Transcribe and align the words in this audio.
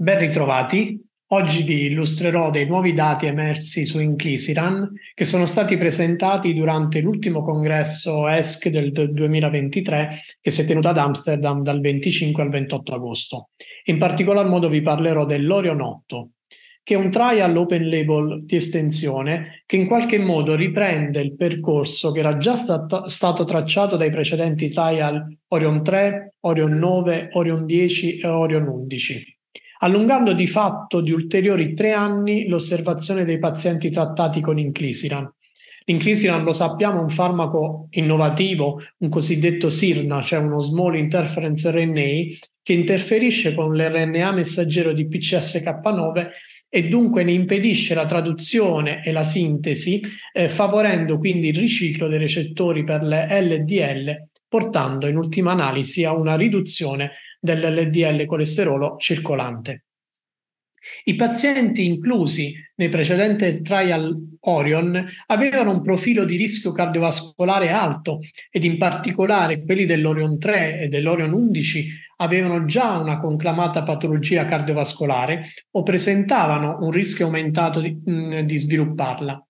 Ben 0.00 0.18
ritrovati. 0.18 0.98
Oggi 1.32 1.62
vi 1.62 1.84
illustrerò 1.84 2.48
dei 2.48 2.64
nuovi 2.64 2.94
dati 2.94 3.26
emersi 3.26 3.84
su 3.84 4.00
Inclisiran 4.00 4.90
che 5.12 5.26
sono 5.26 5.44
stati 5.44 5.76
presentati 5.76 6.54
durante 6.54 7.02
l'ultimo 7.02 7.42
congresso 7.42 8.26
ESC 8.26 8.68
del 8.68 8.92
2023 8.92 10.08
che 10.40 10.50
si 10.50 10.62
è 10.62 10.64
tenuto 10.64 10.88
ad 10.88 10.96
Amsterdam 10.96 11.62
dal 11.62 11.82
25 11.82 12.42
al 12.42 12.48
28 12.48 12.94
agosto. 12.94 13.50
In 13.84 13.98
particolar 13.98 14.46
modo 14.48 14.70
vi 14.70 14.80
parlerò 14.80 15.26
dell'Orion 15.26 15.82
8, 15.82 16.30
che 16.82 16.94
è 16.94 16.96
un 16.96 17.10
trial 17.10 17.54
open 17.54 17.90
label 17.90 18.42
di 18.46 18.56
estensione 18.56 19.64
che 19.66 19.76
in 19.76 19.86
qualche 19.86 20.18
modo 20.18 20.54
riprende 20.54 21.20
il 21.20 21.36
percorso 21.36 22.10
che 22.10 22.20
era 22.20 22.38
già 22.38 22.56
stato, 22.56 23.06
stato 23.10 23.44
tracciato 23.44 23.98
dai 23.98 24.08
precedenti 24.08 24.70
trial 24.70 25.26
Orion 25.48 25.82
3, 25.84 26.36
Orion 26.40 26.72
9, 26.72 27.28
Orion 27.32 27.66
10 27.66 28.16
e 28.16 28.26
Orion 28.26 28.66
11 28.66 29.39
allungando 29.82 30.32
di 30.32 30.46
fatto 30.46 31.00
di 31.00 31.12
ulteriori 31.12 31.74
tre 31.74 31.92
anni 31.92 32.48
l'osservazione 32.48 33.24
dei 33.24 33.38
pazienti 33.38 33.90
trattati 33.90 34.40
con 34.40 34.58
inclisiran. 34.58 35.30
L'inclisiran, 35.84 36.44
lo 36.44 36.52
sappiamo, 36.52 36.98
è 36.98 37.02
un 37.02 37.08
farmaco 37.08 37.88
innovativo, 37.90 38.80
un 38.98 39.08
cosiddetto 39.08 39.70
SIRNA, 39.70 40.22
cioè 40.22 40.38
uno 40.38 40.60
Small 40.60 40.96
Interference 40.96 41.70
RNA, 41.70 42.36
che 42.62 42.72
interferisce 42.72 43.54
con 43.54 43.74
l'RNA 43.74 44.30
messaggero 44.32 44.92
di 44.92 45.06
PCSK9 45.06 46.28
e 46.68 46.88
dunque 46.88 47.24
ne 47.24 47.32
impedisce 47.32 47.94
la 47.94 48.06
traduzione 48.06 49.02
e 49.02 49.10
la 49.10 49.24
sintesi, 49.24 50.00
eh, 50.32 50.48
favorendo 50.48 51.18
quindi 51.18 51.48
il 51.48 51.56
riciclo 51.56 52.06
dei 52.06 52.18
recettori 52.18 52.84
per 52.84 53.02
le 53.02 53.26
LDL, 53.40 54.28
portando 54.46 55.08
in 55.08 55.16
ultima 55.16 55.52
analisi 55.52 56.04
a 56.04 56.14
una 56.14 56.36
riduzione 56.36 57.12
dell'LDL 57.40 58.26
colesterolo 58.26 58.96
circolante. 58.98 59.84
I 61.04 61.14
pazienti 61.14 61.84
inclusi 61.84 62.54
nei 62.76 62.88
precedenti 62.88 63.60
trial 63.60 64.16
Orion 64.40 65.06
avevano 65.26 65.72
un 65.72 65.82
profilo 65.82 66.24
di 66.24 66.36
rischio 66.36 66.72
cardiovascolare 66.72 67.70
alto 67.70 68.20
ed 68.50 68.64
in 68.64 68.78
particolare 68.78 69.62
quelli 69.62 69.84
dell'Orion 69.84 70.38
3 70.38 70.80
e 70.80 70.88
dell'Orion 70.88 71.32
11 71.32 71.88
avevano 72.16 72.64
già 72.64 72.96
una 72.96 73.18
conclamata 73.18 73.82
patologia 73.82 74.46
cardiovascolare 74.46 75.48
o 75.72 75.82
presentavano 75.82 76.78
un 76.80 76.90
rischio 76.90 77.26
aumentato 77.26 77.80
di, 77.80 77.98
di 78.44 78.56
svilupparla. 78.56 79.44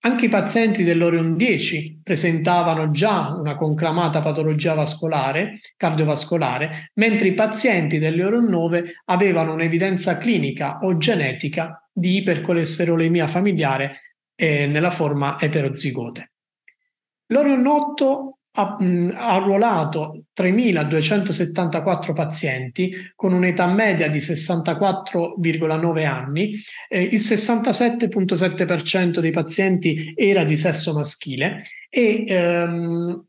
Anche 0.00 0.26
i 0.26 0.28
pazienti 0.28 0.84
dell'Orion 0.84 1.36
10 1.36 2.02
presentavano 2.04 2.92
già 2.92 3.34
una 3.34 3.56
conclamata 3.56 4.20
patologia 4.20 4.74
vascolare, 4.74 5.58
cardiovascolare, 5.76 6.90
mentre 6.94 7.28
i 7.28 7.34
pazienti 7.34 7.98
dell'Orion 7.98 8.44
9 8.44 9.00
avevano 9.06 9.54
un'evidenza 9.54 10.16
clinica 10.16 10.78
o 10.82 10.96
genetica 10.96 11.84
di 11.92 12.18
ipercolesterolemia 12.18 13.26
familiare 13.26 14.16
eh, 14.36 14.68
nella 14.68 14.90
forma 14.90 15.36
eterozigote. 15.40 16.30
L'Orion 17.32 17.66
8 17.66 18.37
ha, 18.58 18.76
arruolato 19.14 20.24
3.274 20.36 22.12
pazienti 22.12 22.92
con 23.14 23.32
un'età 23.32 23.66
media 23.66 24.08
di 24.08 24.18
64,9 24.18 26.06
anni, 26.06 26.60
eh, 26.88 27.02
il 27.02 27.20
67,7% 27.20 29.20
dei 29.20 29.30
pazienti 29.30 30.12
era 30.16 30.42
di 30.44 30.56
sesso 30.56 30.92
maschile 30.92 31.62
e 31.88 32.24
ehm, 32.26 33.24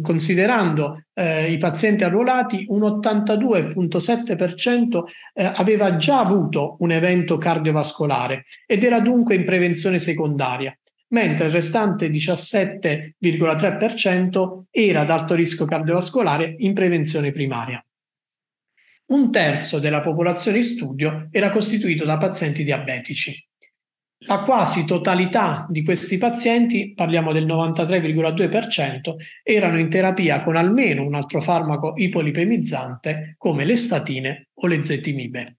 considerando 0.00 1.02
eh, 1.12 1.50
i 1.52 1.58
pazienti 1.58 2.04
arruolati 2.04 2.64
un 2.68 2.82
82,7% 2.82 5.02
eh, 5.34 5.52
aveva 5.54 5.96
già 5.96 6.20
avuto 6.20 6.76
un 6.78 6.92
evento 6.92 7.36
cardiovascolare 7.36 8.44
ed 8.66 8.84
era 8.84 9.00
dunque 9.00 9.34
in 9.34 9.44
prevenzione 9.44 9.98
secondaria 9.98 10.74
mentre 11.08 11.46
il 11.46 11.52
restante 11.52 12.08
17,3% 12.08 14.62
era 14.70 15.00
ad 15.00 15.10
alto 15.10 15.34
rischio 15.34 15.64
cardiovascolare 15.64 16.54
in 16.58 16.74
prevenzione 16.74 17.32
primaria. 17.32 17.82
Un 19.06 19.30
terzo 19.30 19.78
della 19.78 20.02
popolazione 20.02 20.58
in 20.58 20.64
studio 20.64 21.28
era 21.30 21.48
costituito 21.50 22.04
da 22.04 22.18
pazienti 22.18 22.62
diabetici. 22.62 23.42
La 24.26 24.42
quasi 24.42 24.84
totalità 24.84 25.64
di 25.70 25.84
questi 25.84 26.18
pazienti, 26.18 26.92
parliamo 26.92 27.32
del 27.32 27.46
93,2%, 27.46 29.14
erano 29.44 29.78
in 29.78 29.88
terapia 29.88 30.42
con 30.42 30.56
almeno 30.56 31.04
un 31.04 31.14
altro 31.14 31.40
farmaco 31.40 31.92
ipolipemizzante 31.96 33.36
come 33.38 33.64
le 33.64 33.76
statine 33.76 34.48
o 34.54 34.66
le 34.66 34.82
zetimibe. 34.82 35.58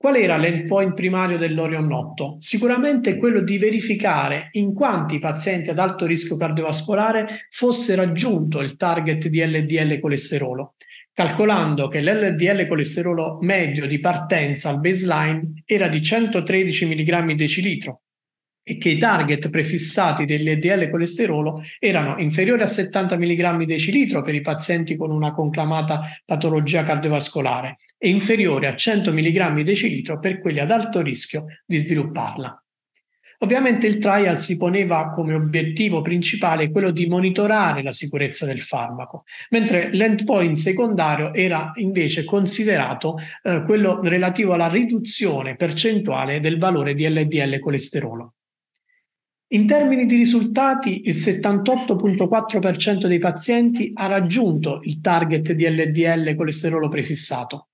Qual 0.00 0.14
era 0.14 0.36
l'endpoint 0.36 0.94
primario 0.94 1.38
dell'Orion 1.38 1.90
8? 1.90 2.36
Sicuramente 2.38 3.16
quello 3.16 3.40
di 3.40 3.58
verificare 3.58 4.46
in 4.52 4.72
quanti 4.72 5.18
pazienti 5.18 5.70
ad 5.70 5.80
alto 5.80 6.06
rischio 6.06 6.36
cardiovascolare 6.36 7.48
fosse 7.50 7.96
raggiunto 7.96 8.60
il 8.60 8.76
target 8.76 9.26
di 9.26 9.44
LDL 9.44 9.98
colesterolo, 9.98 10.74
calcolando 11.12 11.88
che 11.88 12.00
l'LDL 12.00 12.68
colesterolo 12.68 13.38
medio 13.40 13.88
di 13.88 13.98
partenza 13.98 14.68
al 14.68 14.78
baseline 14.78 15.64
era 15.64 15.88
di 15.88 16.00
113 16.00 16.86
mg 16.86 17.32
decilitro 17.32 18.02
e 18.68 18.76
che 18.76 18.90
i 18.90 18.98
target 18.98 19.48
prefissati 19.48 20.26
dell'LDL 20.26 20.90
colesterolo 20.90 21.62
erano 21.78 22.18
inferiori 22.18 22.60
a 22.60 22.66
70 22.66 23.16
mg 23.16 23.64
decilitro 23.64 24.20
per 24.20 24.34
i 24.34 24.42
pazienti 24.42 24.94
con 24.94 25.10
una 25.10 25.32
conclamata 25.32 26.02
patologia 26.26 26.84
cardiovascolare 26.84 27.78
e 27.96 28.10
inferiore 28.10 28.66
a 28.66 28.76
100 28.76 29.10
mg 29.10 29.62
decilitro 29.62 30.18
per 30.18 30.38
quelli 30.40 30.60
ad 30.60 30.70
alto 30.70 31.00
rischio 31.00 31.46
di 31.64 31.78
svilupparla. 31.78 32.62
Ovviamente 33.40 33.86
il 33.86 33.98
trial 33.98 34.36
si 34.36 34.58
poneva 34.58 35.08
come 35.10 35.32
obiettivo 35.32 36.02
principale 36.02 36.70
quello 36.70 36.90
di 36.90 37.06
monitorare 37.06 37.82
la 37.82 37.92
sicurezza 37.92 38.44
del 38.44 38.60
farmaco, 38.60 39.24
mentre 39.50 39.90
l'endpoint 39.92 40.56
secondario 40.56 41.32
era 41.32 41.70
invece 41.76 42.24
considerato 42.24 43.16
eh, 43.42 43.62
quello 43.64 44.02
relativo 44.02 44.52
alla 44.52 44.68
riduzione 44.68 45.56
percentuale 45.56 46.40
del 46.40 46.58
valore 46.58 46.94
di 46.94 47.08
LDL 47.08 47.60
colesterolo. 47.60 48.34
In 49.52 49.66
termini 49.66 50.04
di 50.04 50.16
risultati, 50.16 51.06
il 51.06 51.14
78,4% 51.14 53.06
dei 53.06 53.18
pazienti 53.18 53.90
ha 53.94 54.06
raggiunto 54.06 54.80
il 54.82 55.00
target 55.00 55.52
di 55.52 55.66
LDL 55.66 56.34
colesterolo 56.34 56.88
prefissato. 56.88 57.68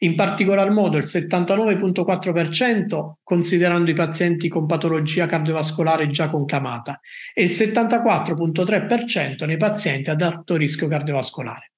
In 0.00 0.16
particolar 0.16 0.70
modo 0.70 0.96
il 0.96 1.04
79,4% 1.04 3.12
considerando 3.22 3.90
i 3.90 3.94
pazienti 3.94 4.48
con 4.48 4.66
patologia 4.66 5.26
cardiovascolare 5.26 6.10
già 6.10 6.28
conclamata 6.28 6.98
e 7.32 7.42
il 7.42 7.50
74,3% 7.50 9.46
nei 9.46 9.56
pazienti 9.56 10.10
ad 10.10 10.22
alto 10.22 10.56
rischio 10.56 10.88
cardiovascolare. 10.88 11.69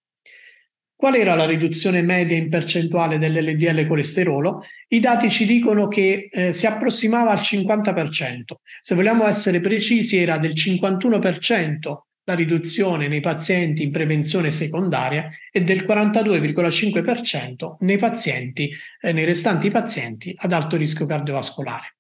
Qual 1.03 1.17
era 1.17 1.35
la 1.35 1.47
riduzione 1.47 2.01
media 2.01 2.37
in 2.37 2.49
percentuale 2.49 3.19
dell'LDL 3.19 3.89
colesterolo? 3.89 4.63
I 4.87 5.01
dati 5.01 5.31
ci 5.31 5.47
dicono 5.47 5.89
che 5.89 6.29
eh, 6.31 6.53
si 6.53 6.65
approssimava 6.65 7.33
al 7.33 7.41
50%. 7.41 8.39
Se 8.81 8.95
vogliamo 8.95 9.27
essere 9.27 9.59
precisi, 9.59 10.19
era 10.19 10.39
del 10.39 10.53
51% 10.53 11.97
la 12.23 12.35
riduzione 12.35 13.09
nei 13.09 13.19
pazienti 13.19 13.83
in 13.83 13.91
prevenzione 13.91 14.53
secondaria 14.53 15.29
e 15.51 15.63
del 15.63 15.83
42,5% 15.85 17.75
nei 17.81 17.99
pazienti, 17.99 18.71
eh, 19.01 19.13
nei 19.13 19.25
restanti 19.25 19.73
pazienti 19.73 20.33
ad 20.37 20.53
alto 20.53 20.77
rischio 20.77 21.07
cardiovascolare. 21.07 21.97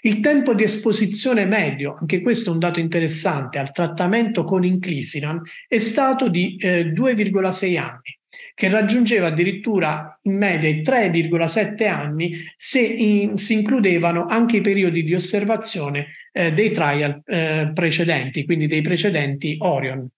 Il 0.00 0.20
tempo 0.20 0.54
di 0.54 0.62
esposizione 0.62 1.44
medio, 1.44 1.92
anche 1.92 2.22
questo 2.22 2.48
è 2.48 2.52
un 2.54 2.58
dato 2.58 2.80
interessante, 2.80 3.58
al 3.58 3.70
trattamento 3.70 4.44
con 4.44 4.64
inclisiran 4.64 5.42
è 5.68 5.76
stato 5.76 6.28
di 6.28 6.56
eh, 6.56 6.86
2,6 6.86 7.78
anni 7.78 8.18
che 8.54 8.68
raggiungeva 8.68 9.28
addirittura 9.28 10.18
in 10.22 10.36
media 10.36 10.68
i 10.68 10.80
3,7 10.82 11.88
anni 11.88 12.32
se 12.56 12.80
in, 12.80 13.36
si 13.36 13.54
includevano 13.54 14.26
anche 14.26 14.58
i 14.58 14.60
periodi 14.60 15.02
di 15.02 15.14
osservazione 15.14 16.06
eh, 16.32 16.52
dei 16.52 16.70
trial 16.70 17.22
eh, 17.26 17.70
precedenti, 17.74 18.44
quindi 18.44 18.66
dei 18.66 18.82
precedenti 18.82 19.56
Orion. 19.58 20.08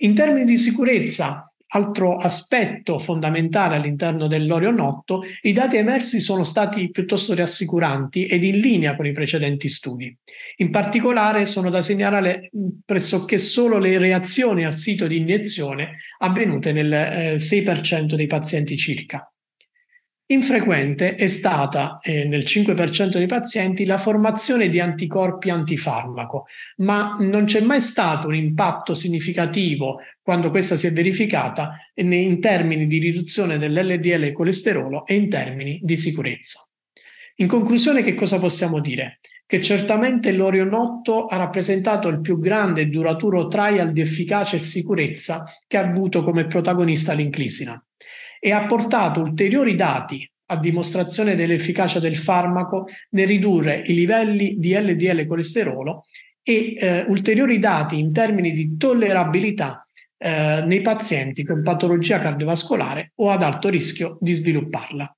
In 0.00 0.14
termini 0.14 0.44
di 0.44 0.58
sicurezza, 0.58 1.50
Altro 1.68 2.16
aspetto 2.16 2.98
fondamentale 2.98 3.74
all'interno 3.74 4.28
dell'Orion 4.28 4.78
8, 4.78 5.22
i 5.42 5.52
dati 5.52 5.76
emersi 5.76 6.20
sono 6.20 6.44
stati 6.44 6.90
piuttosto 6.90 7.34
rassicuranti 7.34 8.26
ed 8.26 8.44
in 8.44 8.58
linea 8.58 8.94
con 8.94 9.04
i 9.06 9.12
precedenti 9.12 9.68
studi. 9.68 10.16
In 10.58 10.70
particolare 10.70 11.44
sono 11.44 11.68
da 11.68 11.80
segnalare 11.80 12.50
pressoché 12.84 13.38
solo 13.38 13.78
le 13.78 13.98
reazioni 13.98 14.64
al 14.64 14.74
sito 14.74 15.08
di 15.08 15.16
iniezione 15.16 15.96
avvenute 16.18 16.72
nel 16.72 16.92
eh, 16.92 17.34
6% 17.36 18.14
dei 18.14 18.26
pazienti 18.26 18.76
circa. 18.76 19.28
Infrequente 20.28 21.14
è 21.14 21.28
stata 21.28 22.00
eh, 22.02 22.24
nel 22.24 22.42
5% 22.42 23.10
dei 23.10 23.26
pazienti 23.26 23.84
la 23.84 23.96
formazione 23.96 24.68
di 24.68 24.80
anticorpi 24.80 25.50
antifarmaco, 25.50 26.46
ma 26.78 27.16
non 27.20 27.44
c'è 27.44 27.60
mai 27.60 27.80
stato 27.80 28.26
un 28.26 28.34
impatto 28.34 28.94
significativo 28.94 30.00
quando 30.20 30.50
questa 30.50 30.76
si 30.76 30.88
è 30.88 30.92
verificata 30.92 31.76
in 31.94 32.40
termini 32.40 32.88
di 32.88 32.98
riduzione 32.98 33.56
dell'LDL 33.56 34.24
e 34.24 34.32
colesterolo 34.32 35.06
e 35.06 35.14
in 35.14 35.28
termini 35.28 35.78
di 35.80 35.96
sicurezza. 35.96 36.60
In 37.36 37.46
conclusione, 37.46 38.02
che 38.02 38.14
cosa 38.14 38.40
possiamo 38.40 38.80
dire? 38.80 39.20
Che 39.46 39.62
certamente 39.62 40.32
l'Orion 40.32 40.74
8 40.74 41.26
ha 41.26 41.36
rappresentato 41.36 42.08
il 42.08 42.20
più 42.20 42.40
grande 42.40 42.80
e 42.80 42.86
duraturo 42.86 43.46
trial 43.46 43.92
di 43.92 44.00
efficacia 44.00 44.56
e 44.56 44.58
sicurezza 44.58 45.44
che 45.68 45.76
ha 45.76 45.86
avuto 45.86 46.24
come 46.24 46.46
protagonista 46.46 47.12
l'inclisina 47.12 47.80
e 48.38 48.52
ha 48.52 48.66
portato 48.66 49.20
ulteriori 49.20 49.74
dati 49.74 50.28
a 50.48 50.58
dimostrazione 50.58 51.34
dell'efficacia 51.34 51.98
del 51.98 52.16
farmaco 52.16 52.86
nel 53.10 53.26
ridurre 53.26 53.82
i 53.86 53.94
livelli 53.94 54.56
di 54.58 54.74
LDL 54.74 55.26
colesterolo 55.26 56.04
e 56.42 56.76
eh, 56.78 57.04
ulteriori 57.08 57.58
dati 57.58 57.98
in 57.98 58.12
termini 58.12 58.52
di 58.52 58.76
tollerabilità 58.76 59.86
eh, 60.18 60.62
nei 60.64 60.80
pazienti 60.80 61.44
con 61.44 61.62
patologia 61.62 62.20
cardiovascolare 62.20 63.12
o 63.16 63.30
ad 63.30 63.42
alto 63.42 63.68
rischio 63.68 64.16
di 64.20 64.32
svilupparla. 64.34 65.15